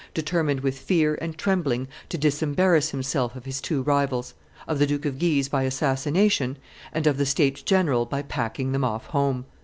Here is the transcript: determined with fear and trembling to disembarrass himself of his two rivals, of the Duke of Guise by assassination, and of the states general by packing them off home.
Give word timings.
determined 0.15 0.61
with 0.61 0.79
fear 0.79 1.13
and 1.21 1.37
trembling 1.37 1.87
to 2.09 2.17
disembarrass 2.17 2.89
himself 2.89 3.35
of 3.35 3.45
his 3.45 3.61
two 3.61 3.83
rivals, 3.83 4.33
of 4.67 4.79
the 4.79 4.87
Duke 4.87 5.05
of 5.05 5.19
Guise 5.19 5.47
by 5.47 5.61
assassination, 5.61 6.57
and 6.91 7.05
of 7.05 7.17
the 7.17 7.25
states 7.27 7.61
general 7.61 8.07
by 8.07 8.23
packing 8.23 8.71
them 8.71 8.83
off 8.83 9.05
home. 9.05 9.45